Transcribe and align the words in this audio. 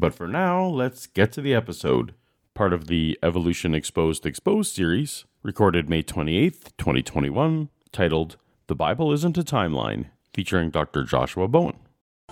But 0.00 0.14
for 0.14 0.26
now, 0.26 0.64
let's 0.64 1.06
get 1.06 1.30
to 1.32 1.42
the 1.42 1.54
episode. 1.54 2.14
Part 2.54 2.72
of 2.72 2.86
the 2.86 3.18
Evolution 3.22 3.74
Exposed 3.74 4.24
Exposed 4.24 4.74
series, 4.74 5.26
recorded 5.42 5.90
May 5.90 6.02
28th, 6.02 6.74
2021, 6.78 7.68
titled 7.92 8.38
The 8.66 8.74
Bible 8.74 9.12
Isn't 9.12 9.36
a 9.36 9.42
Timeline, 9.42 10.06
featuring 10.32 10.70
Dr. 10.70 11.04
Joshua 11.04 11.48
Bowen. 11.48 11.76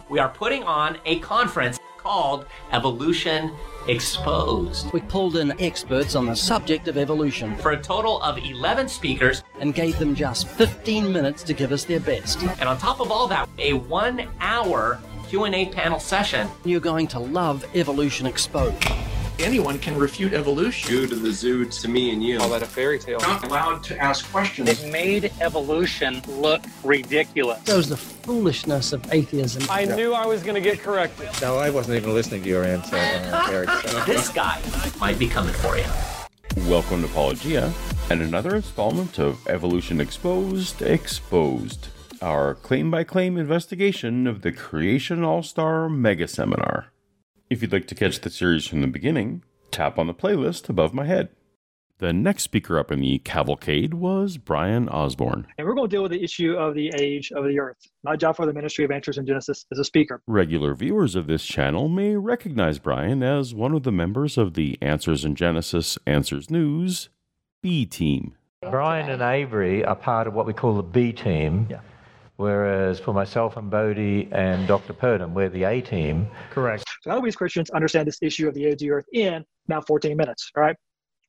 we 0.08 0.18
are 0.18 0.30
putting 0.30 0.62
on 0.62 0.96
a 1.04 1.18
conference 1.18 1.78
called 1.98 2.46
Evolution 2.72 3.52
Exposed 3.86 4.90
We 4.94 5.00
pulled 5.02 5.36
in 5.36 5.52
experts 5.60 6.14
on 6.14 6.24
the 6.24 6.36
subject 6.36 6.88
of 6.88 6.96
evolution 6.96 7.54
for 7.56 7.72
a 7.72 7.82
total 7.82 8.22
of 8.22 8.38
11 8.38 8.88
speakers. 8.88 9.42
and 9.60 9.74
gave 9.74 9.98
them 9.98 10.14
just 10.14 10.48
15 10.48 11.12
minutes 11.12 11.42
to 11.42 11.52
give 11.52 11.72
us 11.72 11.84
their 11.84 12.00
best. 12.00 12.40
And 12.60 12.68
on 12.68 12.78
top 12.78 13.00
of 13.00 13.10
all 13.10 13.28
that, 13.28 13.46
a 13.58 13.74
one 13.74 14.26
hour 14.40 14.98
Q&A 15.28 15.66
panel 15.66 16.00
session. 16.00 16.48
You're 16.64 16.80
going 16.80 17.06
to 17.08 17.18
love 17.18 17.62
Evolution 17.74 18.26
Exposed. 18.26 18.82
anyone 19.38 19.78
can 19.78 19.94
refute 19.98 20.32
evolution. 20.32 20.88
Goo 20.90 21.06
to 21.06 21.14
the 21.14 21.30
zoo 21.30 21.66
to 21.66 21.86
me 21.88 22.12
and 22.14 22.24
you. 22.24 22.38
call 22.38 22.48
that 22.48 22.62
a 22.62 22.66
fairy 22.66 22.98
tale. 22.98 23.20
Not 23.20 23.44
allowed 23.44 23.84
to 23.84 23.98
ask 23.98 24.26
questions. 24.32 24.70
It 24.70 24.90
made 24.90 25.30
evolution 25.42 26.22
look 26.28 26.64
ridiculous. 26.82 27.62
Shows 27.66 27.90
the 27.90 27.96
foolishness 27.98 28.94
of 28.94 29.04
atheism. 29.12 29.64
I 29.68 29.84
knew 29.84 30.14
I 30.14 30.24
was 30.24 30.42
going 30.42 30.54
to 30.54 30.62
get 30.62 30.80
corrected. 30.80 31.28
No, 31.42 31.58
I 31.58 31.68
wasn't 31.68 31.98
even 31.98 32.14
listening 32.14 32.42
to 32.44 32.48
your 32.48 32.64
answer, 32.64 32.96
uh, 32.96 33.48
Eric. 33.50 33.68
This 34.06 34.30
guy 34.30 34.62
might 34.98 35.18
be 35.18 35.28
coming 35.28 35.52
for 35.52 35.76
you. 35.76 35.84
Welcome 36.66 37.02
to 37.02 37.06
Apologia, 37.06 37.70
and 38.08 38.22
another 38.22 38.56
installment 38.56 39.18
of 39.18 39.46
Evolution 39.46 40.00
Exposed 40.00 40.80
Exposed, 40.80 41.88
our 42.22 42.54
claim 42.54 42.90
by 42.90 43.04
claim 43.04 43.36
investigation 43.36 44.26
of 44.26 44.42
the 44.42 44.52
Creation 44.52 45.22
All 45.24 45.42
Star 45.42 45.88
Mega 45.88 46.28
Seminar. 46.28 46.92
If 47.50 47.62
you'd 47.62 47.72
like 47.72 47.86
to 47.88 47.94
catch 47.94 48.20
the 48.20 48.30
series 48.30 48.66
from 48.66 48.80
the 48.80 48.86
beginning, 48.86 49.42
tap 49.70 49.98
on 49.98 50.06
the 50.06 50.14
playlist 50.14 50.68
above 50.68 50.92
my 50.92 51.04
head. 51.04 51.30
The 51.98 52.12
next 52.12 52.44
speaker 52.44 52.78
up 52.78 52.92
in 52.92 53.00
the 53.00 53.18
cavalcade 53.18 53.94
was 53.94 54.36
Bryan 54.36 54.88
Osborne. 54.88 55.48
And 55.58 55.66
we're 55.66 55.74
going 55.74 55.88
to 55.90 55.94
deal 55.94 56.02
with 56.02 56.12
the 56.12 56.22
issue 56.22 56.52
of 56.52 56.74
the 56.74 56.92
age 56.96 57.32
of 57.32 57.44
the 57.44 57.58
earth. 57.58 57.88
My 58.04 58.14
job 58.14 58.36
for 58.36 58.46
the 58.46 58.52
Ministry 58.52 58.84
of 58.84 58.92
Answers 58.92 59.18
in 59.18 59.26
Genesis 59.26 59.66
is 59.72 59.80
a 59.80 59.84
speaker. 59.84 60.22
Regular 60.28 60.74
viewers 60.74 61.16
of 61.16 61.26
this 61.26 61.44
channel 61.44 61.88
may 61.88 62.14
recognize 62.14 62.78
Bryan 62.78 63.24
as 63.24 63.52
one 63.52 63.74
of 63.74 63.82
the 63.82 63.90
members 63.90 64.38
of 64.38 64.54
the 64.54 64.78
Answers 64.80 65.24
in 65.24 65.34
Genesis 65.34 65.98
Answers 66.06 66.50
News 66.50 67.08
B 67.62 67.84
team. 67.84 68.34
Bryan 68.62 69.10
and 69.10 69.22
Avery 69.22 69.84
are 69.84 69.96
part 69.96 70.28
of 70.28 70.34
what 70.34 70.46
we 70.46 70.52
call 70.52 70.74
the 70.74 70.82
B 70.82 71.12
team, 71.12 71.68
whereas 72.38 72.98
for 72.98 73.12
myself 73.12 73.56
and 73.56 73.70
Bodie 73.70 74.28
and 74.32 74.66
Dr. 74.66 74.94
Purdom, 74.94 75.34
we're 75.34 75.50
the 75.50 75.64
A 75.64 75.80
team. 75.82 76.26
Correct. 76.50 76.84
So 77.02 77.10
how 77.10 77.16
do 77.16 77.22
we 77.22 77.28
as 77.28 77.36
Christians 77.36 77.68
understand 77.70 78.08
this 78.08 78.18
issue 78.22 78.48
of 78.48 78.54
the 78.54 78.64
age 78.64 78.74
of 78.74 78.78
the 78.78 78.90
earth 78.92 79.06
in 79.12 79.44
now 79.66 79.80
14 79.82 80.16
minutes? 80.16 80.50
All 80.56 80.62
right. 80.62 80.76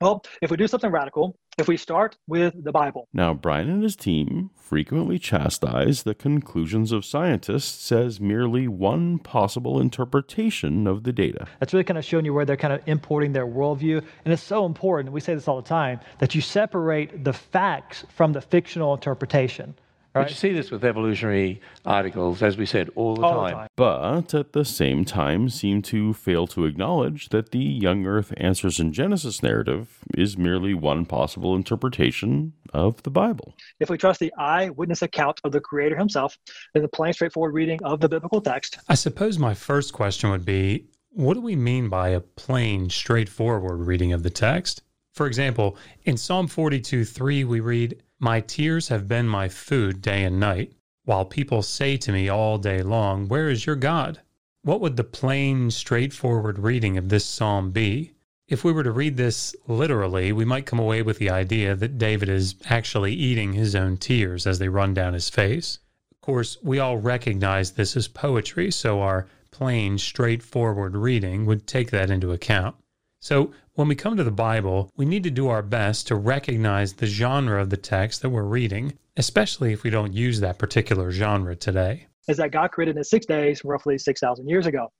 Well, 0.02 0.24
if 0.42 0.50
we 0.50 0.56
do 0.56 0.66
something 0.66 0.92
radical, 0.92 1.36
if 1.58 1.68
we 1.68 1.76
start 1.76 2.16
with 2.26 2.54
the 2.64 2.72
Bible, 2.72 3.10
Now, 3.12 3.34
Bryan 3.34 3.70
and 3.70 3.84
his 3.84 3.98
team 3.98 4.50
frequently 4.56 5.20
chastise 5.20 6.04
the 6.04 6.16
conclusions 6.16 6.94
of 6.94 7.04
scientists 7.04 7.92
as 7.92 8.22
merely 8.22 8.70
one 8.70 9.20
possible 9.20 9.82
interpretation 9.82 10.88
of 10.88 11.04
the 11.04 11.12
data. 11.12 11.48
That's 11.60 11.74
really 11.74 11.84
kind 11.84 11.98
of 11.98 12.06
showing 12.06 12.24
you 12.24 12.34
where 12.34 12.46
they're 12.46 12.56
kind 12.56 12.72
of 12.72 12.82
importing 12.86 13.34
their 13.34 13.46
worldview. 13.46 14.02
And 14.24 14.34
it's 14.34 14.42
so 14.42 14.66
important, 14.66 15.12
we 15.12 15.20
say 15.20 15.36
this 15.36 15.50
all 15.50 15.62
the 15.62 15.68
time, 15.68 16.00
that 16.20 16.34
you 16.34 16.40
separate 16.40 17.26
the 17.26 17.34
facts 17.34 18.06
from 18.16 18.32
the 18.32 18.40
fictional 18.40 18.94
interpretation. 18.94 19.76
But 20.14 20.30
you 20.30 20.36
see 20.36 20.54
this 20.54 20.72
with 20.72 20.84
evolutionary 20.84 21.62
articles, 21.86 22.42
as 22.42 22.58
we 22.58 22.66
said, 22.66 22.90
all 22.96 23.16
the 23.16 23.22
All 23.22 23.44
the 23.44 23.50
time. 23.50 23.58
time. 23.58 23.68
But 23.76 24.34
at 24.34 24.54
the 24.54 24.66
same 24.66 25.06
time, 25.06 25.50
seem 25.50 25.82
to 25.84 26.14
fail 26.14 26.48
to 26.48 26.66
acknowledge 26.66 27.30
that 27.30 27.52
the 27.52 27.60
Young 27.60 28.06
Earth 28.06 28.34
Answers 28.38 28.80
in 28.80 28.92
Genesis 28.92 29.44
narrative 29.44 30.00
is 30.18 30.38
merely 30.38 30.74
one 30.74 31.06
possible 31.06 31.56
interpretation 31.56 32.54
of 32.74 33.02
the 33.04 33.10
Bible. 33.12 33.54
if 33.80 33.90
we 33.90 33.98
trust 33.98 34.20
the 34.20 34.34
eyewitness 34.38 35.02
account 35.02 35.40
of 35.44 35.52
the 35.52 35.60
Creator 35.62 35.98
Himself, 35.98 36.38
then 36.74 36.84
the 36.84 36.90
plain, 36.90 37.14
straightforward 37.14 37.54
reading 37.54 37.80
of 37.84 38.00
the 38.00 38.10
biblical 38.10 38.42
text, 38.42 38.80
I 38.88 38.96
suppose 38.96 39.38
my 39.40 39.54
first 39.54 39.94
question 39.94 40.30
would 40.32 40.46
be 40.46 40.86
what 41.12 41.34
do 41.34 41.42
we 41.42 41.56
mean 41.56 41.90
by 41.90 42.10
a 42.10 42.20
plain, 42.20 42.90
straightforward 42.90 43.80
reading 43.80 44.14
of 44.14 44.24
the 44.24 44.30
text? 44.30 44.84
For 45.14 45.26
example, 45.26 45.76
in 46.04 46.18
Psalm 46.18 46.48
42 46.48 47.04
3, 47.04 47.44
we 47.44 47.60
read, 47.60 48.02
My 48.22 48.42
tears 48.42 48.90
have 48.90 49.08
been 49.08 49.30
my 49.30 49.48
food 49.48 50.02
day 50.02 50.26
and 50.26 50.42
night, 50.42 50.74
while 51.06 51.24
people 51.24 51.62
say 51.62 51.96
to 51.96 52.12
me 52.12 52.28
all 52.28 52.58
day 52.58 52.84
long, 52.84 53.30
Where 53.30 53.50
is 53.50 53.66
your 53.66 53.78
God? 53.78 54.20
What 54.62 54.82
would 54.82 54.98
the 54.98 55.06
plain, 55.06 55.72
straightforward 55.72 56.60
reading 56.60 56.98
of 56.98 57.08
this 57.08 57.24
psalm 57.24 57.72
be? 57.72 58.12
If 58.50 58.66
we 58.66 58.74
were 58.74 58.84
to 58.84 58.92
read 58.92 59.16
this 59.16 59.56
literally, 59.70 60.34
we 60.34 60.44
might 60.44 60.66
come 60.66 60.80
away 60.80 61.02
with 61.02 61.18
the 61.18 61.30
idea 61.30 61.78
that 61.78 61.98
David 61.98 62.28
is 62.28 62.56
actually 62.66 63.14
eating 63.14 63.54
his 63.54 63.74
own 63.74 63.96
tears 63.96 64.46
as 64.46 64.60
they 64.60 64.68
run 64.68 64.94
down 64.94 65.14
his 65.14 65.30
face. 65.30 65.80
Of 66.12 66.20
course, 66.20 66.58
we 66.62 66.78
all 66.78 66.98
recognize 66.98 67.72
this 67.72 67.96
as 67.96 68.10
poetry, 68.10 68.70
so 68.70 69.00
our 69.00 69.28
plain, 69.50 69.98
straightforward 69.98 70.94
reading 70.94 71.46
would 71.46 71.66
take 71.66 71.92
that 71.92 72.10
into 72.10 72.34
account. 72.34 72.76
So, 73.22 73.54
when 73.80 73.88
we 73.88 73.96
come 73.96 74.18
to 74.18 74.26
the 74.26 74.30
Bible, 74.30 74.92
we 74.98 75.06
need 75.06 75.24
to 75.24 75.32
do 75.32 75.48
our 75.48 75.62
best 75.62 76.06
to 76.08 76.16
recognize 76.16 76.92
the 76.92 77.06
genre 77.06 77.62
of 77.62 77.70
the 77.70 77.78
text 77.78 78.22
that 78.22 78.30
we're 78.30 78.44
reading, 78.44 78.92
especially 79.16 79.72
if 79.72 79.84
we 79.84 79.90
don't 79.90 80.12
use 80.12 80.42
that 80.42 80.60
particular 80.60 81.12
genre 81.12 81.56
today. 81.56 82.06
is 82.28 82.36
that 82.36 82.52
God 82.52 82.72
created 82.72 82.98
in 82.98 83.04
six 83.06 83.26
days, 83.26 83.64
roughly 83.64 83.98
6,000 83.98 84.50
years 84.50 84.66
ago. 84.66 84.92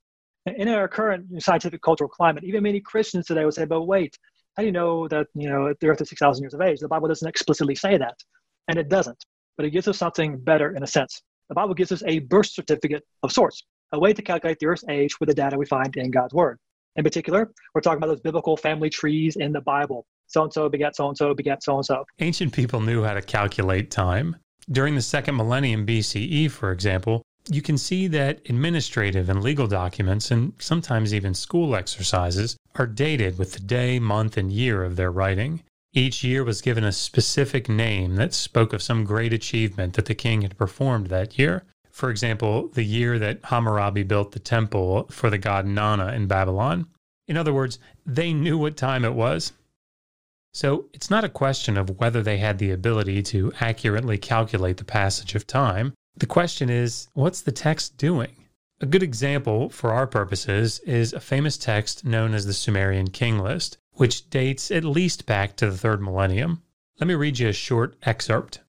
In 0.46 0.66
our 0.68 0.88
current 0.88 1.26
scientific 1.42 1.82
cultural 1.82 2.08
climate, 2.08 2.42
even 2.42 2.62
many 2.62 2.80
Christians 2.80 3.26
today 3.26 3.44
will 3.44 3.52
say, 3.52 3.66
but 3.66 3.82
wait, 3.82 4.16
how 4.56 4.62
do 4.62 4.66
you 4.66 4.72
know 4.72 5.06
that 5.08 5.26
you 5.34 5.50
know 5.50 5.74
the 5.78 5.86
earth 5.86 6.00
is 6.00 6.08
6,000 6.08 6.42
years 6.42 6.54
of 6.54 6.62
age? 6.62 6.80
The 6.80 6.88
Bible 6.88 7.08
doesn't 7.08 7.28
explicitly 7.28 7.74
say 7.74 7.98
that. 7.98 8.16
And 8.68 8.78
it 8.78 8.88
doesn't. 8.88 9.22
But 9.58 9.66
it 9.66 9.72
gives 9.72 9.88
us 9.88 9.98
something 9.98 10.38
better 10.38 10.74
in 10.74 10.82
a 10.82 10.86
sense. 10.86 11.20
The 11.50 11.54
Bible 11.54 11.74
gives 11.74 11.92
us 11.92 12.02
a 12.06 12.20
birth 12.20 12.46
certificate 12.46 13.04
of 13.22 13.30
sorts, 13.30 13.62
a 13.92 14.00
way 14.00 14.14
to 14.14 14.22
calculate 14.22 14.58
the 14.58 14.68
earth's 14.68 14.84
age 14.88 15.20
with 15.20 15.28
the 15.28 15.34
data 15.34 15.58
we 15.58 15.66
find 15.66 15.94
in 15.98 16.10
God's 16.10 16.32
Word. 16.32 16.58
In 16.96 17.04
particular, 17.04 17.50
we're 17.74 17.80
talking 17.80 17.98
about 17.98 18.08
those 18.08 18.20
biblical 18.20 18.56
family 18.56 18.90
trees 18.90 19.36
in 19.36 19.52
the 19.52 19.60
Bible. 19.60 20.06
So 20.26 20.42
and 20.42 20.52
so 20.52 20.68
begat 20.68 20.96
so 20.96 21.08
and 21.08 21.16
so 21.16 21.34
begat 21.34 21.62
so 21.62 21.76
and 21.76 21.84
so. 21.84 22.04
Ancient 22.18 22.52
people 22.52 22.80
knew 22.80 23.02
how 23.02 23.14
to 23.14 23.22
calculate 23.22 23.90
time. 23.90 24.36
During 24.70 24.94
the 24.94 25.02
second 25.02 25.36
millennium 25.36 25.86
BCE, 25.86 26.50
for 26.50 26.70
example, 26.70 27.22
you 27.48 27.62
can 27.62 27.78
see 27.78 28.06
that 28.08 28.40
administrative 28.48 29.28
and 29.28 29.42
legal 29.42 29.66
documents, 29.66 30.30
and 30.30 30.52
sometimes 30.58 31.14
even 31.14 31.34
school 31.34 31.74
exercises, 31.74 32.56
are 32.76 32.86
dated 32.86 33.38
with 33.38 33.54
the 33.54 33.60
day, 33.60 33.98
month, 33.98 34.36
and 34.36 34.52
year 34.52 34.84
of 34.84 34.96
their 34.96 35.10
writing. 35.10 35.62
Each 35.92 36.22
year 36.22 36.44
was 36.44 36.60
given 36.60 36.84
a 36.84 36.92
specific 36.92 37.68
name 37.68 38.14
that 38.16 38.34
spoke 38.34 38.72
of 38.72 38.82
some 38.82 39.04
great 39.04 39.32
achievement 39.32 39.94
that 39.94 40.06
the 40.06 40.14
king 40.14 40.42
had 40.42 40.56
performed 40.56 41.08
that 41.08 41.38
year. 41.38 41.64
For 42.00 42.08
example, 42.08 42.68
the 42.68 42.82
year 42.82 43.18
that 43.18 43.40
Hammurabi 43.44 44.04
built 44.04 44.32
the 44.32 44.38
temple 44.38 45.06
for 45.10 45.28
the 45.28 45.36
god 45.36 45.66
Nana 45.66 46.14
in 46.14 46.28
Babylon. 46.28 46.86
In 47.28 47.36
other 47.36 47.52
words, 47.52 47.78
they 48.06 48.32
knew 48.32 48.56
what 48.56 48.78
time 48.78 49.04
it 49.04 49.12
was. 49.12 49.52
So 50.54 50.86
it's 50.94 51.10
not 51.10 51.24
a 51.24 51.28
question 51.28 51.76
of 51.76 51.98
whether 51.98 52.22
they 52.22 52.38
had 52.38 52.56
the 52.56 52.70
ability 52.70 53.22
to 53.24 53.52
accurately 53.60 54.16
calculate 54.16 54.78
the 54.78 54.84
passage 54.84 55.34
of 55.34 55.46
time. 55.46 55.92
The 56.16 56.24
question 56.24 56.70
is, 56.70 57.08
what's 57.12 57.42
the 57.42 57.52
text 57.52 57.98
doing? 57.98 58.46
A 58.80 58.86
good 58.86 59.02
example 59.02 59.68
for 59.68 59.92
our 59.92 60.06
purposes 60.06 60.78
is 60.86 61.12
a 61.12 61.20
famous 61.20 61.58
text 61.58 62.06
known 62.06 62.32
as 62.32 62.46
the 62.46 62.54
Sumerian 62.54 63.10
King 63.10 63.40
List, 63.40 63.76
which 63.92 64.30
dates 64.30 64.70
at 64.70 64.84
least 64.84 65.26
back 65.26 65.54
to 65.56 65.70
the 65.70 65.76
third 65.76 66.00
millennium. 66.00 66.62
Let 66.98 67.08
me 67.08 67.14
read 67.14 67.38
you 67.38 67.48
a 67.48 67.52
short 67.52 67.94
excerpt. 68.04 68.60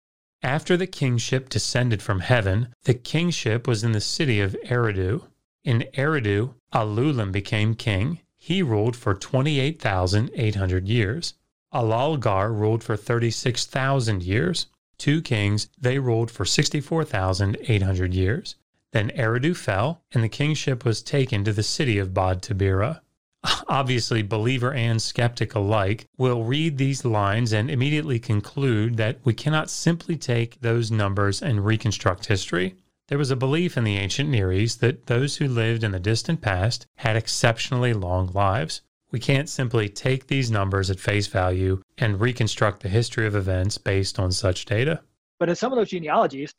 After 0.43 0.75
the 0.75 0.87
kingship 0.87 1.49
descended 1.49 2.01
from 2.01 2.21
heaven, 2.21 2.73
the 2.85 2.95
kingship 2.95 3.67
was 3.67 3.83
in 3.83 3.91
the 3.91 4.01
city 4.01 4.39
of 4.41 4.55
Eridu. 4.65 5.27
In 5.63 5.85
Eridu, 5.93 6.55
Alulim 6.73 7.31
became 7.31 7.75
king. 7.75 8.21
He 8.37 8.63
ruled 8.63 8.95
for 8.95 9.13
28,800 9.13 10.87
years. 10.87 11.35
Alalgar 11.71 12.51
ruled 12.51 12.83
for 12.83 12.97
36,000 12.97 14.23
years. 14.23 14.65
Two 14.97 15.21
kings, 15.21 15.69
they 15.79 15.99
ruled 15.99 16.31
for 16.31 16.43
64,800 16.43 18.13
years. 18.15 18.55
Then 18.91 19.11
Eridu 19.11 19.55
fell, 19.55 20.01
and 20.11 20.23
the 20.23 20.29
kingship 20.29 20.83
was 20.83 21.03
taken 21.03 21.43
to 21.43 21.53
the 21.53 21.61
city 21.61 21.99
of 21.99 22.15
Bad 22.15 22.41
Tabira. 22.41 23.01
Obviously, 23.67 24.21
believer 24.21 24.73
and 24.73 25.01
skeptic 25.01 25.55
alike 25.55 26.05
will 26.17 26.43
read 26.43 26.77
these 26.77 27.05
lines 27.05 27.53
and 27.53 27.71
immediately 27.71 28.19
conclude 28.19 28.97
that 28.97 29.17
we 29.23 29.33
cannot 29.33 29.69
simply 29.69 30.15
take 30.15 30.61
those 30.61 30.91
numbers 30.91 31.41
and 31.41 31.65
reconstruct 31.65 32.27
history. 32.27 32.75
There 33.07 33.17
was 33.17 33.31
a 33.31 33.35
belief 33.35 33.77
in 33.77 33.83
the 33.83 33.97
ancient 33.97 34.29
Near 34.29 34.53
East 34.53 34.79
that 34.81 35.07
those 35.07 35.37
who 35.37 35.47
lived 35.47 35.83
in 35.83 35.91
the 35.91 35.99
distant 35.99 36.41
past 36.41 36.85
had 36.95 37.17
exceptionally 37.17 37.93
long 37.93 38.31
lives. 38.33 38.81
We 39.11 39.19
can't 39.19 39.49
simply 39.49 39.89
take 39.89 40.27
these 40.27 40.49
numbers 40.49 40.89
at 40.89 40.99
face 40.99 41.27
value 41.27 41.81
and 41.97 42.21
reconstruct 42.21 42.81
the 42.81 42.89
history 42.89 43.27
of 43.27 43.35
events 43.35 43.77
based 43.77 44.17
on 44.17 44.31
such 44.31 44.65
data. 44.65 45.01
But 45.39 45.49
in 45.49 45.55
some 45.55 45.73
of 45.73 45.77
those 45.77 45.89
genealogies, 45.89 46.53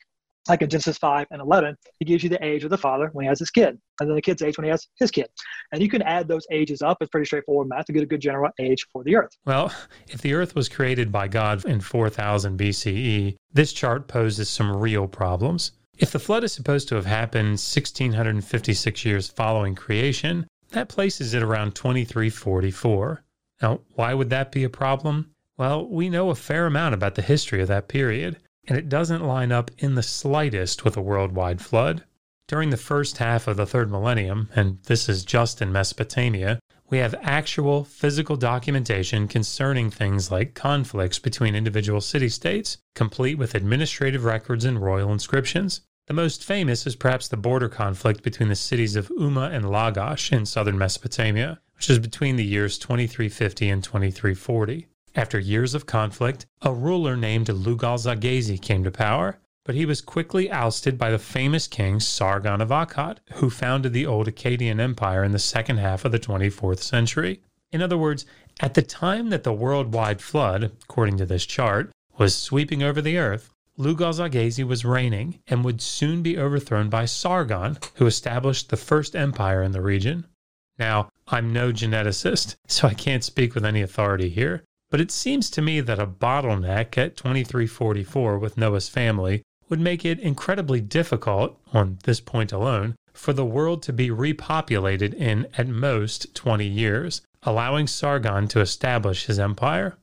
like 0.47 0.61
in 0.61 0.69
Genesis 0.69 0.97
5 0.97 1.27
and 1.31 1.41
11, 1.41 1.75
he 1.99 2.05
gives 2.05 2.23
you 2.23 2.29
the 2.29 2.43
age 2.43 2.63
of 2.63 2.69
the 2.69 2.77
father 2.77 3.09
when 3.13 3.23
he 3.23 3.29
has 3.29 3.39
his 3.39 3.49
kid, 3.49 3.79
and 3.99 4.09
then 4.09 4.15
the 4.15 4.21
kid's 4.21 4.41
age 4.41 4.57
when 4.57 4.65
he 4.65 4.71
has 4.71 4.87
his 4.97 5.11
kid. 5.11 5.27
And 5.71 5.81
you 5.81 5.89
can 5.89 6.01
add 6.01 6.27
those 6.27 6.45
ages 6.51 6.81
up. 6.81 6.97
It's 7.01 7.09
pretty 7.09 7.25
straightforward 7.25 7.69
math 7.69 7.85
to 7.85 7.93
get 7.93 8.03
a 8.03 8.07
good 8.07 8.21
general 8.21 8.51
age 8.59 8.85
for 8.91 9.03
the 9.03 9.15
earth. 9.15 9.31
Well, 9.45 9.73
if 10.07 10.21
the 10.21 10.33
earth 10.33 10.55
was 10.55 10.69
created 10.69 11.11
by 11.11 11.27
God 11.27 11.63
in 11.65 11.79
4000 11.79 12.59
BCE, 12.59 13.35
this 13.53 13.73
chart 13.73 14.07
poses 14.07 14.49
some 14.49 14.75
real 14.75 15.07
problems. 15.07 15.71
If 15.97 16.11
the 16.11 16.19
flood 16.19 16.43
is 16.43 16.51
supposed 16.51 16.87
to 16.89 16.95
have 16.95 17.05
happened 17.05 17.59
1656 17.59 19.05
years 19.05 19.29
following 19.29 19.75
creation, 19.75 20.47
that 20.71 20.89
places 20.89 21.33
it 21.33 21.43
around 21.43 21.75
2344. 21.75 23.23
Now, 23.61 23.79
why 23.93 24.13
would 24.13 24.31
that 24.31 24.51
be 24.51 24.63
a 24.63 24.69
problem? 24.69 25.29
Well, 25.55 25.87
we 25.87 26.09
know 26.09 26.31
a 26.31 26.35
fair 26.35 26.65
amount 26.65 26.95
about 26.95 27.13
the 27.13 27.21
history 27.21 27.61
of 27.61 27.67
that 27.67 27.87
period 27.87 28.37
and 28.67 28.77
it 28.77 28.89
doesn't 28.89 29.25
line 29.25 29.51
up 29.51 29.71
in 29.77 29.95
the 29.95 30.03
slightest 30.03 30.85
with 30.85 30.95
a 30.95 31.01
worldwide 31.01 31.61
flood. 31.61 32.03
During 32.47 32.69
the 32.69 32.77
first 32.77 33.17
half 33.17 33.47
of 33.47 33.57
the 33.57 33.65
third 33.65 33.89
millennium, 33.89 34.49
and 34.55 34.79
this 34.83 35.07
is 35.07 35.25
just 35.25 35.61
in 35.61 35.71
Mesopotamia, 35.71 36.59
we 36.89 36.97
have 36.99 37.15
actual 37.21 37.83
physical 37.83 38.35
documentation 38.35 39.27
concerning 39.27 39.89
things 39.89 40.29
like 40.29 40.53
conflicts 40.53 41.19
between 41.19 41.55
individual 41.55 42.01
city 42.01 42.29
states, 42.29 42.77
complete 42.93 43.37
with 43.37 43.55
administrative 43.55 44.25
records 44.25 44.65
and 44.65 44.81
royal 44.81 45.11
inscriptions. 45.11 45.81
The 46.07 46.13
most 46.13 46.43
famous 46.43 46.85
is 46.85 46.97
perhaps 46.97 47.29
the 47.29 47.37
border 47.37 47.69
conflict 47.69 48.23
between 48.23 48.49
the 48.49 48.55
cities 48.55 48.95
of 48.97 49.07
Umma 49.09 49.53
and 49.53 49.65
Lagash 49.65 50.31
in 50.31 50.45
southern 50.45 50.77
Mesopotamia, 50.77 51.61
which 51.75 51.89
is 51.89 51.97
between 51.97 52.35
the 52.35 52.45
years 52.45 52.77
2350 52.77 53.69
and 53.69 53.83
2340. 53.83 54.87
After 55.15 55.37
years 55.37 55.75
of 55.75 55.85
conflict, 55.85 56.47
a 56.63 56.73
ruler 56.73 57.15
named 57.15 57.47
Lugal-Zaggisi 57.47 58.59
came 58.59 58.83
to 58.83 58.89
power, 58.89 59.37
but 59.63 59.75
he 59.75 59.85
was 59.85 60.01
quickly 60.01 60.49
ousted 60.49 60.97
by 60.97 61.11
the 61.11 61.19
famous 61.19 61.67
king 61.67 61.99
Sargon 61.99 62.61
of 62.61 62.69
Akkad, 62.69 63.19
who 63.33 63.51
founded 63.51 63.93
the 63.93 64.07
old 64.07 64.27
Akkadian 64.27 64.79
Empire 64.79 65.23
in 65.23 65.31
the 65.31 65.37
second 65.37 65.77
half 65.77 66.03
of 66.03 66.11
the 66.11 66.19
24th 66.19 66.79
century. 66.79 67.41
In 67.71 67.81
other 67.81 67.97
words, 67.97 68.25
at 68.59 68.73
the 68.73 68.81
time 68.81 69.29
that 69.29 69.43
the 69.43 69.53
worldwide 69.53 70.19
flood, 70.19 70.71
according 70.83 71.17
to 71.17 71.27
this 71.27 71.45
chart, 71.45 71.91
was 72.17 72.35
sweeping 72.35 72.81
over 72.81 72.99
the 72.99 73.17
earth, 73.19 73.53
Lugal-Zaggisi 73.77 74.63
was 74.63 74.83
reigning 74.83 75.41
and 75.47 75.63
would 75.63 75.81
soon 75.81 76.23
be 76.23 76.39
overthrown 76.39 76.89
by 76.89 77.05
Sargon, 77.05 77.77
who 77.95 78.07
established 78.07 78.69
the 78.69 78.77
first 78.77 79.15
empire 79.15 79.61
in 79.61 79.73
the 79.73 79.81
region. 79.81 80.25
Now, 80.79 81.09
I'm 81.27 81.53
no 81.53 81.71
geneticist, 81.71 82.55
so 82.67 82.87
I 82.87 82.95
can't 82.95 83.23
speak 83.23 83.53
with 83.53 83.63
any 83.63 83.81
authority 83.83 84.29
here, 84.29 84.63
but 84.93 85.01
it 85.01 85.09
seems 85.09 85.49
to 85.49 85.59
me 85.59 85.81
that 85.81 85.97
a 85.97 86.05
bottleneck 86.05 86.99
at 86.99 87.17
2344 87.17 88.37
with 88.37 88.59
Noah's 88.59 88.87
family 88.87 89.41
would 89.67 89.79
make 89.79 90.05
it 90.05 90.19
incredibly 90.19 90.81
difficult, 90.81 91.59
on 91.73 91.97
this 92.03 92.19
point 92.19 92.51
alone, 92.51 92.95
for 93.11 93.33
the 93.33 93.43
world 93.43 93.81
to 93.81 93.91
be 93.91 94.09
repopulated 94.09 95.15
in 95.15 95.47
at 95.57 95.67
most 95.67 96.35
20 96.35 96.67
years, 96.67 97.23
allowing 97.41 97.87
Sargon 97.87 98.47
to 98.49 98.59
establish 98.59 99.25
his 99.25 99.39
empire. 99.39 99.97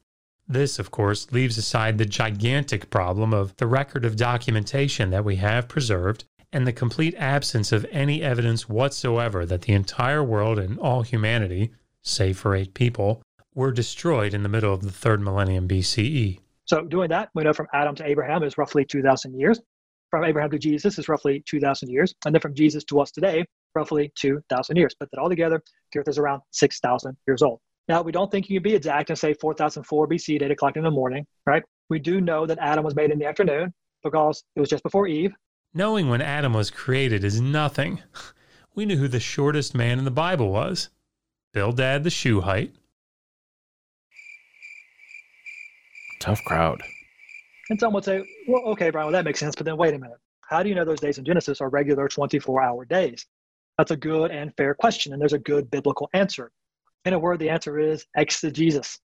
This, 0.48 0.80
of 0.80 0.90
course, 0.90 1.30
leaves 1.30 1.56
aside 1.56 1.98
the 1.98 2.04
gigantic 2.04 2.90
problem 2.90 3.32
of 3.32 3.56
the 3.58 3.68
record 3.68 4.04
of 4.04 4.16
documentation 4.16 5.10
that 5.10 5.24
we 5.24 5.36
have 5.36 5.68
preserved 5.68 6.24
and 6.52 6.66
the 6.66 6.72
complete 6.72 7.14
absence 7.16 7.70
of 7.70 7.86
any 7.92 8.22
evidence 8.22 8.68
whatsoever 8.68 9.46
that 9.46 9.62
the 9.62 9.72
entire 9.72 10.24
world 10.24 10.58
and 10.58 10.80
all 10.80 11.02
humanity, 11.02 11.70
save 12.02 12.36
for 12.36 12.56
eight 12.56 12.74
people, 12.74 13.22
were 13.54 13.72
destroyed 13.72 14.34
in 14.34 14.42
the 14.42 14.48
middle 14.48 14.72
of 14.72 14.82
the 14.82 14.90
third 14.90 15.20
millennium 15.20 15.68
BCE. 15.68 16.40
So, 16.64 16.82
doing 16.82 17.08
that, 17.10 17.30
we 17.34 17.42
know 17.42 17.52
from 17.52 17.66
Adam 17.72 17.94
to 17.96 18.06
Abraham 18.06 18.42
is 18.42 18.56
roughly 18.56 18.84
2,000 18.84 19.38
years. 19.38 19.60
From 20.10 20.24
Abraham 20.24 20.50
to 20.50 20.58
Jesus 20.58 20.98
is 20.98 21.08
roughly 21.08 21.42
2,000 21.46 21.88
years. 21.88 22.14
And 22.24 22.34
then 22.34 22.40
from 22.40 22.54
Jesus 22.54 22.84
to 22.84 23.00
us 23.00 23.10
today, 23.10 23.44
roughly 23.74 24.12
2,000 24.16 24.76
years. 24.76 24.94
Put 24.94 25.10
that 25.10 25.18
all 25.20 25.28
together, 25.28 25.62
the 25.92 26.00
earth 26.00 26.08
is 26.08 26.18
around 26.18 26.42
6,000 26.50 27.16
years 27.26 27.42
old. 27.42 27.60
Now, 27.88 28.02
we 28.02 28.12
don't 28.12 28.30
think 28.30 28.48
you 28.48 28.56
can 28.56 28.62
be 28.62 28.74
exact 28.74 29.10
and 29.10 29.18
say 29.18 29.34
4004 29.34 30.08
BC, 30.08 30.38
data 30.38 30.54
collected 30.54 30.80
in 30.80 30.84
the 30.84 30.90
morning, 30.90 31.26
right? 31.46 31.62
We 31.88 31.98
do 31.98 32.20
know 32.20 32.46
that 32.46 32.58
Adam 32.58 32.84
was 32.84 32.94
made 32.94 33.10
in 33.10 33.18
the 33.18 33.26
afternoon 33.26 33.72
because 34.04 34.44
it 34.54 34.60
was 34.60 34.68
just 34.68 34.84
before 34.84 35.08
Eve. 35.08 35.32
Knowing 35.74 36.08
when 36.08 36.20
Adam 36.20 36.52
was 36.52 36.70
created 36.70 37.24
is 37.24 37.40
nothing. 37.40 38.00
We 38.72 38.86
knew 38.86 38.96
who 38.96 39.08
the 39.08 39.18
shortest 39.18 39.74
man 39.74 39.98
in 39.98 40.04
the 40.04 40.12
Bible 40.12 40.52
was 40.52 40.90
Bildad 41.52 42.04
the 42.04 42.10
Shuhite. 42.10 42.72
Tough 46.20 46.44
crowd. 46.44 46.82
And 47.70 47.80
some 47.80 47.92
would 47.94 48.04
say, 48.04 48.22
well, 48.46 48.62
okay, 48.66 48.90
Bryan, 48.90 49.06
well, 49.06 49.12
that 49.12 49.24
makes 49.24 49.40
sense. 49.40 49.56
But 49.56 49.64
then 49.64 49.76
wait 49.76 49.94
a 49.94 49.98
minute. 49.98 50.18
How 50.42 50.62
do 50.62 50.68
you 50.68 50.74
know 50.74 50.84
those 50.84 51.00
days 51.00 51.18
in 51.18 51.24
Genesis 51.24 51.60
are 51.60 51.68
regular 51.68 52.08
24 52.08 52.62
hour 52.62 52.84
days? 52.84 53.26
That's 53.78 53.92
a 53.92 53.96
good 53.96 54.30
and 54.30 54.54
fair 54.56 54.74
question. 54.74 55.12
And 55.12 55.20
there's 55.20 55.32
a 55.32 55.38
good 55.38 55.70
biblical 55.70 56.10
answer. 56.12 56.52
In 57.04 57.14
a 57.14 57.18
word, 57.18 57.38
the 57.38 57.48
answer 57.48 57.78
is 57.78 58.04
exegesis. 58.16 58.98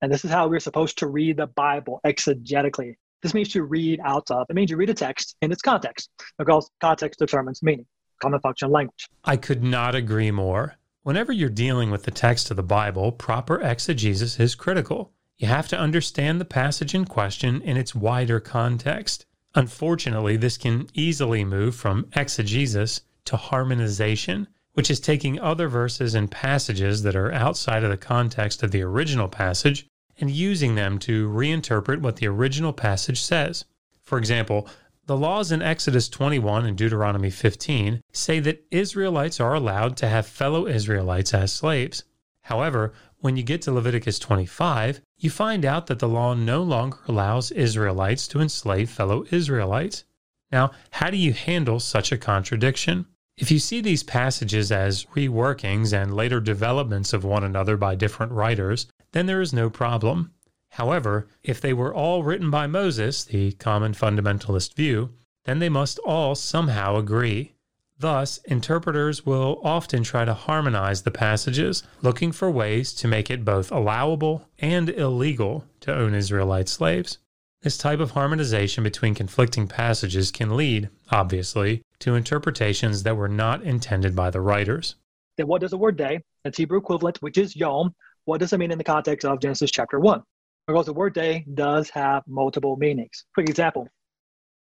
And 0.00 0.10
this 0.10 0.24
is 0.24 0.30
how 0.30 0.48
we're 0.48 0.60
supposed 0.60 0.98
to 0.98 1.06
read 1.06 1.36
the 1.36 1.48
Bible 1.48 2.00
exegetically. 2.06 2.94
This 3.22 3.34
means 3.34 3.50
to 3.50 3.62
read 3.62 4.00
out 4.04 4.30
of. 4.30 4.46
It 4.48 4.56
means 4.56 4.70
you 4.70 4.76
read 4.76 4.90
a 4.90 4.94
text 4.94 5.36
in 5.42 5.52
its 5.52 5.62
context 5.62 6.10
because 6.38 6.70
context 6.80 7.20
determines 7.20 7.62
meaning, 7.62 7.86
common 8.20 8.40
function 8.40 8.70
language. 8.70 9.08
I 9.24 9.36
could 9.36 9.62
not 9.62 9.94
agree 9.94 10.30
more. 10.30 10.76
Whenever 11.02 11.32
you're 11.32 11.48
dealing 11.48 11.90
with 11.90 12.04
the 12.04 12.10
text 12.10 12.50
of 12.50 12.56
the 12.56 12.62
Bible, 12.62 13.12
proper 13.12 13.60
exegesis 13.60 14.40
is 14.40 14.54
critical. 14.54 15.12
You 15.42 15.48
have 15.48 15.66
to 15.68 15.78
understand 15.78 16.40
the 16.40 16.44
passage 16.44 16.94
in 16.94 17.04
question 17.04 17.62
in 17.62 17.76
its 17.76 17.96
wider 17.96 18.38
context. 18.38 19.26
Unfortunately, 19.56 20.36
this 20.36 20.56
can 20.56 20.86
easily 20.94 21.44
move 21.44 21.74
from 21.74 22.06
exegesis 22.14 23.00
to 23.24 23.36
harmonization, 23.36 24.46
which 24.74 24.88
is 24.88 25.00
taking 25.00 25.40
other 25.40 25.66
verses 25.66 26.14
and 26.14 26.30
passages 26.30 27.02
that 27.02 27.16
are 27.16 27.32
outside 27.32 27.82
of 27.82 27.90
the 27.90 27.96
context 27.96 28.62
of 28.62 28.70
the 28.70 28.82
original 28.82 29.26
passage 29.26 29.88
and 30.20 30.30
using 30.30 30.76
them 30.76 30.96
to 31.00 31.28
reinterpret 31.28 32.00
what 32.00 32.14
the 32.14 32.28
original 32.28 32.72
passage 32.72 33.20
says. 33.20 33.64
For 34.00 34.18
example, 34.18 34.68
the 35.06 35.16
laws 35.16 35.50
in 35.50 35.60
Exodus 35.60 36.08
21 36.08 36.66
and 36.66 36.78
Deuteronomy 36.78 37.30
15 37.30 38.00
say 38.12 38.38
that 38.38 38.64
Israelites 38.70 39.40
are 39.40 39.54
allowed 39.54 39.96
to 39.96 40.08
have 40.08 40.24
fellow 40.24 40.68
Israelites 40.68 41.34
as 41.34 41.52
slaves. 41.52 42.04
However, 42.42 42.92
when 43.18 43.36
you 43.36 43.44
get 43.44 43.62
to 43.62 43.72
Leviticus 43.72 44.18
25, 44.18 45.00
you 45.22 45.30
find 45.30 45.64
out 45.64 45.86
that 45.86 46.00
the 46.00 46.08
law 46.08 46.34
no 46.34 46.62
longer 46.64 46.98
allows 47.06 47.52
Israelites 47.52 48.26
to 48.26 48.40
enslave 48.40 48.90
fellow 48.90 49.24
Israelites. 49.30 50.02
Now, 50.50 50.72
how 50.90 51.10
do 51.10 51.16
you 51.16 51.32
handle 51.32 51.78
such 51.78 52.10
a 52.10 52.18
contradiction? 52.18 53.06
If 53.36 53.50
you 53.50 53.60
see 53.60 53.80
these 53.80 54.02
passages 54.02 54.72
as 54.72 55.04
reworkings 55.14 55.92
and 55.92 56.16
later 56.16 56.40
developments 56.40 57.12
of 57.12 57.22
one 57.22 57.44
another 57.44 57.76
by 57.76 57.94
different 57.94 58.32
writers, 58.32 58.88
then 59.12 59.26
there 59.26 59.40
is 59.40 59.52
no 59.52 59.70
problem. 59.70 60.32
However, 60.70 61.28
if 61.44 61.60
they 61.60 61.72
were 61.72 61.94
all 61.94 62.24
written 62.24 62.50
by 62.50 62.66
Moses, 62.66 63.24
the 63.24 63.52
common 63.52 63.92
fundamentalist 63.92 64.74
view, 64.74 65.10
then 65.44 65.60
they 65.60 65.68
must 65.68 66.00
all 66.00 66.34
somehow 66.34 66.96
agree. 66.96 67.54
Thus, 68.02 68.38
interpreters 68.38 69.24
will 69.24 69.60
often 69.62 70.02
try 70.02 70.24
to 70.24 70.34
harmonize 70.34 71.02
the 71.02 71.12
passages, 71.12 71.84
looking 72.00 72.32
for 72.32 72.50
ways 72.50 72.92
to 72.94 73.06
make 73.06 73.30
it 73.30 73.44
both 73.44 73.70
allowable 73.70 74.48
and 74.58 74.90
illegal 74.90 75.66
to 75.82 75.94
own 75.94 76.12
Israelite 76.12 76.68
slaves. 76.68 77.18
This 77.60 77.78
type 77.78 78.00
of 78.00 78.10
harmonization 78.10 78.82
between 78.82 79.14
conflicting 79.14 79.68
passages 79.68 80.32
can 80.32 80.56
lead, 80.56 80.88
obviously, 81.12 81.82
to 82.00 82.16
interpretations 82.16 83.04
that 83.04 83.16
were 83.16 83.28
not 83.28 83.62
intended 83.62 84.16
by 84.16 84.30
the 84.30 84.40
writers. 84.40 84.96
Then, 85.36 85.46
what 85.46 85.60
does 85.60 85.70
the 85.70 85.78
word 85.78 85.96
day, 85.96 86.24
its 86.44 86.58
Hebrew 86.58 86.78
equivalent, 86.78 87.22
which 87.22 87.38
is 87.38 87.54
yom, 87.54 87.94
what 88.24 88.40
does 88.40 88.52
it 88.52 88.58
mean 88.58 88.72
in 88.72 88.78
the 88.78 88.84
context 88.84 89.24
of 89.24 89.38
Genesis 89.38 89.70
chapter 89.70 90.00
1? 90.00 90.20
Because 90.66 90.86
the 90.86 90.92
word 90.92 91.14
day 91.14 91.46
does 91.54 91.88
have 91.90 92.24
multiple 92.26 92.74
meanings. 92.74 93.26
Quick 93.32 93.48
example 93.48 93.86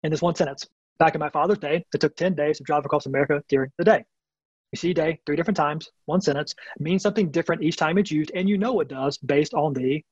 in 0.02 0.10
this 0.10 0.20
one 0.20 0.34
sentence 0.34 0.66
Back 1.00 1.14
in 1.14 1.19
my 1.19 1.30
father's 1.30 1.59
day, 1.59 1.83
it 1.95 2.00
took 2.00 2.14
10 2.14 2.35
days 2.35 2.59
to 2.59 2.62
drive 2.62 2.85
across 2.85 3.07
America 3.07 3.42
during 3.49 3.73
the 3.78 3.85
day. 3.85 4.04
You 4.71 4.76
see 4.76 4.92
day 4.92 5.19
three 5.25 5.35
different 5.35 5.57
times, 5.57 5.88
one 6.04 6.21
sentence, 6.21 6.54
means 6.78 7.02
something 7.02 7.30
different 7.30 7.62
each 7.62 7.76
time 7.76 7.97
it's 7.97 8.11
used, 8.11 8.30
and 8.35 8.47
you 8.49 8.59
know 8.59 8.80
it 8.80 8.88
does 8.88 9.16
based 9.16 9.54
on 9.54 9.73
the 9.73 10.04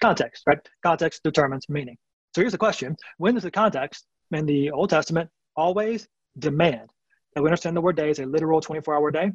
context, 0.00 0.44
right? 0.46 0.58
Context 0.82 1.22
determines 1.22 1.68
meaning. 1.68 1.98
So 2.34 2.40
here's 2.40 2.52
the 2.52 2.58
question 2.58 2.96
When 3.18 3.34
does 3.34 3.42
the 3.42 3.50
context 3.50 4.06
in 4.32 4.46
the 4.46 4.70
Old 4.70 4.88
Testament 4.88 5.28
always 5.56 6.08
demand 6.38 6.88
that 7.34 7.42
we 7.42 7.48
understand 7.48 7.76
the 7.76 7.82
word 7.82 7.96
day 7.96 8.08
is 8.08 8.18
a 8.18 8.24
literal 8.24 8.62
24 8.62 8.94
hour 8.94 9.10
day. 9.10 9.30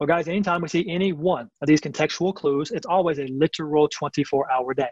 Well, 0.00 0.06
guys, 0.06 0.28
anytime 0.28 0.62
we 0.62 0.68
see 0.68 0.88
any 0.88 1.12
one 1.12 1.50
of 1.60 1.68
these 1.68 1.80
contextual 1.82 2.34
clues, 2.34 2.70
it's 2.70 2.86
always 2.86 3.18
a 3.18 3.26
literal 3.26 3.86
24 3.86 4.50
hour 4.50 4.72
day. 4.72 4.88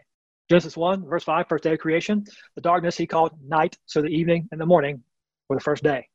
Genesis 0.49 0.77
1, 0.77 1.05
verse 1.05 1.23
5, 1.23 1.47
first 1.47 1.63
day 1.63 1.73
of 1.73 1.79
creation, 1.79 2.25
the 2.55 2.61
darkness 2.61 2.95
he 2.95 3.07
called 3.07 3.31
night, 3.45 3.75
so 3.87 4.01
the 4.01 4.07
evening 4.07 4.47
and 4.51 4.61
the 4.61 4.65
morning 4.65 5.01
were 5.51 5.57
the 5.57 5.61
first 5.61 5.83
day. 5.83 6.07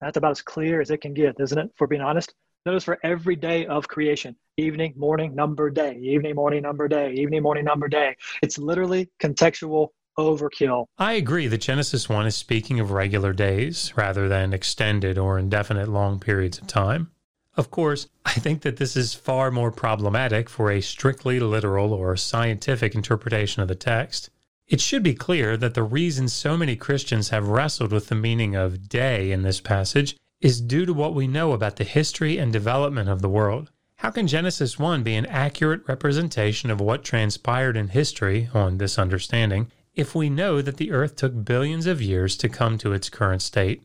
That's 0.00 0.16
about 0.16 0.30
as 0.30 0.42
clear 0.42 0.80
as 0.80 0.90
it 0.90 0.98
can 0.98 1.12
get, 1.12 1.34
isn't 1.40 1.58
it, 1.58 1.70
for 1.76 1.88
being 1.88 2.02
honest? 2.02 2.32
Notice 2.64 2.84
for 2.84 2.98
every 3.02 3.34
day 3.34 3.66
of 3.66 3.88
creation 3.88 4.36
evening, 4.56 4.94
morning, 4.96 5.34
number, 5.34 5.70
day, 5.70 5.96
evening, 6.00 6.34
morning, 6.34 6.62
number, 6.62 6.88
day, 6.88 7.12
evening, 7.12 7.42
morning, 7.42 7.64
number, 7.64 7.88
day. 7.88 8.16
It's 8.42 8.58
literally 8.58 9.08
contextual 9.20 9.88
overkill. 10.18 10.86
I 10.98 11.14
agree 11.14 11.46
that 11.48 11.60
Genesis 11.60 12.08
1 12.08 12.26
is 12.26 12.36
speaking 12.36 12.80
of 12.80 12.90
regular 12.90 13.32
days 13.32 13.92
rather 13.96 14.28
than 14.28 14.52
extended 14.52 15.18
or 15.18 15.38
indefinite 15.38 15.88
long 15.88 16.18
periods 16.20 16.58
of 16.58 16.66
time. 16.66 17.10
Of 17.56 17.70
course, 17.70 18.08
I 18.24 18.32
think 18.32 18.62
that 18.62 18.76
this 18.76 18.96
is 18.96 19.14
far 19.14 19.50
more 19.50 19.72
problematic 19.72 20.48
for 20.48 20.70
a 20.70 20.80
strictly 20.80 21.40
literal 21.40 21.92
or 21.92 22.16
scientific 22.16 22.94
interpretation 22.94 23.62
of 23.62 23.68
the 23.68 23.74
text. 23.74 24.30
It 24.68 24.82
should 24.82 25.02
be 25.02 25.14
clear 25.14 25.56
that 25.56 25.72
the 25.72 25.82
reason 25.82 26.28
so 26.28 26.54
many 26.54 26.76
Christians 26.76 27.30
have 27.30 27.48
wrestled 27.48 27.90
with 27.90 28.08
the 28.08 28.14
meaning 28.14 28.54
of 28.54 28.86
day 28.86 29.32
in 29.32 29.40
this 29.40 29.62
passage 29.62 30.14
is 30.42 30.60
due 30.60 30.84
to 30.84 30.92
what 30.92 31.14
we 31.14 31.26
know 31.26 31.52
about 31.52 31.76
the 31.76 31.84
history 31.84 32.36
and 32.36 32.52
development 32.52 33.08
of 33.08 33.22
the 33.22 33.30
world. 33.30 33.70
How 33.96 34.10
can 34.10 34.26
Genesis 34.26 34.78
1 34.78 35.02
be 35.02 35.14
an 35.14 35.24
accurate 35.24 35.88
representation 35.88 36.70
of 36.70 36.82
what 36.82 37.02
transpired 37.02 37.78
in 37.78 37.88
history 37.88 38.50
on 38.52 38.76
this 38.76 38.98
understanding 38.98 39.72
if 39.94 40.14
we 40.14 40.28
know 40.28 40.60
that 40.60 40.76
the 40.76 40.92
earth 40.92 41.16
took 41.16 41.46
billions 41.46 41.86
of 41.86 42.02
years 42.02 42.36
to 42.36 42.50
come 42.50 42.76
to 42.76 42.92
its 42.92 43.08
current 43.08 43.40
state? 43.40 43.82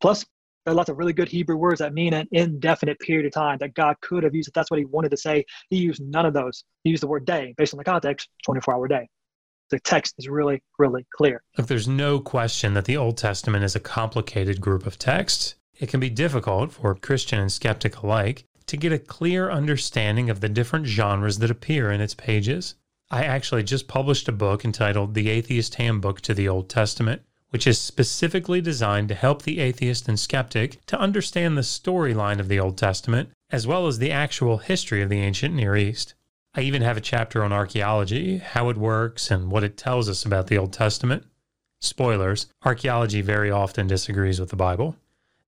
Plus, 0.00 0.24
there 0.64 0.72
are 0.72 0.76
lots 0.76 0.90
of 0.90 0.96
really 0.96 1.12
good 1.12 1.28
Hebrew 1.28 1.56
words 1.56 1.80
that 1.80 1.92
mean 1.92 2.14
an 2.14 2.28
indefinite 2.30 3.00
period 3.00 3.26
of 3.26 3.32
time 3.32 3.58
that 3.58 3.74
God 3.74 3.96
could 4.00 4.22
have 4.22 4.34
used 4.36 4.46
if 4.46 4.54
that's 4.54 4.70
what 4.70 4.78
he 4.78 4.84
wanted 4.84 5.10
to 5.10 5.16
say. 5.16 5.44
He 5.70 5.78
used 5.78 6.00
none 6.00 6.24
of 6.24 6.34
those. 6.34 6.62
He 6.84 6.90
used 6.90 7.02
the 7.02 7.08
word 7.08 7.26
day 7.26 7.52
based 7.56 7.74
on 7.74 7.78
the 7.78 7.84
context, 7.84 8.28
24 8.44 8.74
hour 8.74 8.86
day. 8.86 9.08
The 9.70 9.80
text 9.80 10.14
is 10.18 10.28
really, 10.28 10.62
really 10.78 11.06
clear. 11.14 11.42
Look, 11.56 11.68
there's 11.68 11.88
no 11.88 12.18
question 12.18 12.74
that 12.74 12.84
the 12.84 12.96
Old 12.96 13.16
Testament 13.16 13.64
is 13.64 13.76
a 13.76 13.80
complicated 13.80 14.60
group 14.60 14.86
of 14.86 14.98
texts 14.98 15.54
it 15.80 15.88
can 15.88 15.98
be 15.98 16.10
difficult 16.10 16.72
for 16.72 16.94
Christian 16.94 17.40
and 17.40 17.50
skeptic 17.50 18.02
alike 18.02 18.44
to 18.66 18.76
get 18.76 18.92
a 18.92 18.98
clear 18.98 19.50
understanding 19.50 20.28
of 20.28 20.40
the 20.40 20.48
different 20.50 20.86
genres 20.86 21.38
that 21.38 21.50
appear 21.50 21.90
in 21.90 22.02
its 22.02 22.14
pages. 22.14 22.74
I 23.10 23.24
actually 23.24 23.62
just 23.62 23.88
published 23.88 24.28
a 24.28 24.32
book 24.32 24.62
entitled 24.62 25.14
The 25.14 25.30
Atheist 25.30 25.76
Handbook 25.76 26.20
to 26.20 26.34
the 26.34 26.46
Old 26.48 26.68
Testament, 26.68 27.22
which 27.48 27.66
is 27.66 27.78
specifically 27.78 28.60
designed 28.60 29.08
to 29.08 29.14
help 29.14 29.42
the 29.42 29.58
atheist 29.58 30.06
and 30.06 30.20
skeptic 30.20 30.84
to 30.84 31.00
understand 31.00 31.56
the 31.56 31.62
storyline 31.62 32.40
of 32.40 32.48
the 32.48 32.60
Old 32.60 32.76
Testament, 32.76 33.30
as 33.50 33.66
well 33.66 33.86
as 33.86 33.98
the 33.98 34.12
actual 34.12 34.58
history 34.58 35.00
of 35.00 35.08
the 35.08 35.20
ancient 35.20 35.54
Near 35.54 35.76
East. 35.76 36.14
I 36.52 36.62
even 36.62 36.82
have 36.82 36.96
a 36.96 37.00
chapter 37.00 37.44
on 37.44 37.52
archaeology, 37.52 38.38
how 38.38 38.70
it 38.70 38.76
works, 38.76 39.30
and 39.30 39.52
what 39.52 39.62
it 39.62 39.76
tells 39.76 40.08
us 40.08 40.24
about 40.24 40.48
the 40.48 40.58
Old 40.58 40.72
Testament. 40.72 41.24
Spoilers 41.80 42.48
archaeology 42.64 43.22
very 43.22 43.52
often 43.52 43.86
disagrees 43.86 44.40
with 44.40 44.50
the 44.50 44.56
Bible. 44.56 44.96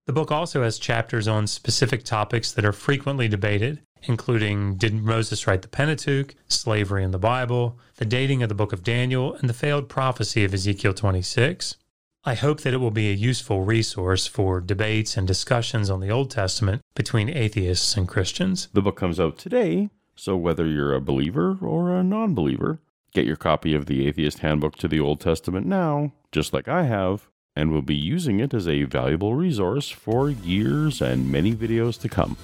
The 0.07 0.13
book 0.13 0.31
also 0.31 0.63
has 0.63 0.79
chapters 0.79 1.27
on 1.27 1.49
specific 1.49 2.05
topics 2.05 2.53
that 2.53 2.65
are 2.65 2.73
frequently 2.73 3.27
debated, 3.27 3.83
including 4.05 4.77
did 4.77 4.95
Moses 4.95 5.45
write 5.47 5.63
the 5.63 5.69
Pentateuch, 5.69 6.37
slavery 6.47 7.03
in 7.03 7.11
the 7.11 7.19
Bible, 7.19 7.81
the 7.97 8.05
dating 8.05 8.45
of 8.45 8.49
the 8.49 8.55
book 8.55 8.73
of 8.73 8.85
Daniel, 8.85 9.35
and 9.35 9.51
the 9.51 9.55
failed 9.55 9.89
prophecy 9.89 10.45
of 10.45 10.55
Ezekiel 10.55 10.95
26. 10.95 11.77
I 12.25 12.35
hope 12.35 12.61
that 12.61 12.75
it 12.75 12.79
will 12.79 12.93
be 12.93 13.11
a 13.11 13.15
useful 13.15 13.63
resource 13.65 14.29
for 14.29 14.61
debates 14.61 15.17
and 15.17 15.27
discussions 15.27 15.91
on 15.91 15.99
the 15.99 16.11
Old 16.11 16.31
Testament 16.31 16.83
between 16.95 17.29
atheists 17.29 17.97
and 17.97 18.07
Christians. 18.07 18.69
The 18.73 18.83
book 18.83 18.97
comes 18.97 19.19
out 19.19 19.39
today, 19.39 19.91
so 20.15 20.37
whether 20.37 20.67
you're 20.67 20.95
a 20.95 21.01
believer 21.01 21.59
or 21.61 21.95
a 21.95 22.03
non 22.03 22.35
believer, 22.35 22.81
get 23.13 23.27
your 23.27 23.37
copy 23.37 23.75
of 23.75 23.87
the 23.87 24.07
Atheist 24.07 24.41
Handbook 24.41 24.77
to 24.77 24.89
the 24.89 25.01
Old 25.01 25.21
Testament 25.21 25.67
now, 25.67 26.13
just 26.31 26.53
like 26.53 26.69
I 26.69 26.85
have, 26.85 27.29
and 27.55 27.71
we'll 27.71 27.83
be 27.83 27.95
using 27.95 28.41
it 28.41 28.55
as 28.55 28.67
a 28.67 28.85
valuable 28.85 29.35
resource 29.35 29.91
for 29.91 30.31
years 30.31 31.01
and 31.01 31.31
many 31.31 31.55
videos 31.55 32.01
to 32.01 32.09
come. 32.09 32.37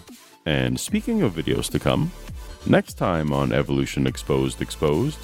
And 0.44 0.78
speaking 0.78 1.22
of 1.22 1.32
videos 1.32 1.70
to 1.70 1.78
come, 1.78 2.10
next 2.66 2.94
time 2.94 3.32
on 3.32 3.52
Evolution 3.52 4.06
Exposed 4.06 4.60
Exposed, 4.60 5.18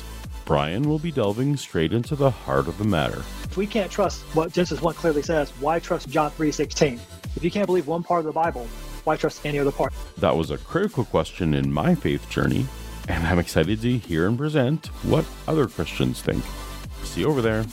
Bryan 0.45 0.89
will 0.89 0.99
be 0.99 1.11
delving 1.11 1.57
straight 1.57 1.93
into 1.93 2.15
the 2.17 2.31
heart 2.31 2.69
of 2.69 2.77
the 2.77 2.85
matter. 2.85 3.23
If 3.45 3.57
we 3.57 3.67
can't 3.67 3.91
trust 3.91 4.21
what 4.35 4.53
Genesis 4.53 4.83
1 4.83 4.95
clearly 4.95 5.23
says, 5.23 5.51
why 5.61 5.79
trust 5.79 6.11
John 6.11 6.31
3:16? 6.33 7.01
If 7.37 7.43
you 7.43 7.51
can't 7.51 7.67
believe 7.67 7.87
one 7.87 8.03
part 8.03 8.21
of 8.21 8.27
the 8.27 8.33
Bible, 8.33 8.69
why 9.05 9.17
trust 9.17 9.45
any 9.47 9.59
other 9.59 9.73
part? 9.73 9.93
That 10.19 10.37
was 10.37 10.51
a 10.51 10.59
critical 10.59 11.05
question 11.05 11.55
in 11.55 11.73
my 11.73 11.95
faith 11.95 12.29
journey, 12.29 12.67
and 13.09 13.27
I'm 13.27 13.39
excited 13.39 13.81
to 13.83 13.99
hear 13.99 14.27
and 14.27 14.37
present 14.37 14.87
what 15.05 15.25
other 15.47 15.67
Christians 15.67 16.21
think. 16.21 16.43
See 17.03 17.21
you 17.21 17.29
over 17.29 17.43
there. 17.43 17.65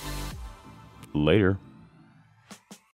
Later. 1.14 1.58